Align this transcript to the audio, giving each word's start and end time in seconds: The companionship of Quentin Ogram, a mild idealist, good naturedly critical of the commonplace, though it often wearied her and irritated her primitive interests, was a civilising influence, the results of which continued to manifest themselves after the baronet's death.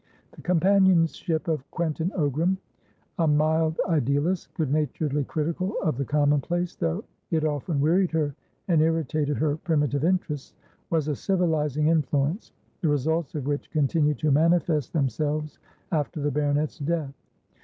The 0.31 0.41
companionship 0.41 1.47
of 1.47 1.69
Quentin 1.69 2.09
Ogram, 2.17 2.57
a 3.19 3.27
mild 3.27 3.79
idealist, 3.87 4.51
good 4.55 4.71
naturedly 4.71 5.23
critical 5.23 5.75
of 5.83 5.95
the 5.95 6.05
commonplace, 6.05 6.73
though 6.75 7.03
it 7.29 7.45
often 7.45 7.79
wearied 7.79 8.09
her 8.13 8.33
and 8.67 8.81
irritated 8.81 9.37
her 9.37 9.57
primitive 9.57 10.03
interests, 10.03 10.55
was 10.89 11.07
a 11.07 11.15
civilising 11.15 11.89
influence, 11.89 12.51
the 12.81 12.87
results 12.89 13.35
of 13.35 13.45
which 13.45 13.69
continued 13.69 14.17
to 14.17 14.31
manifest 14.31 14.91
themselves 14.91 15.59
after 15.91 16.19
the 16.19 16.31
baronet's 16.31 16.79
death. 16.79 17.13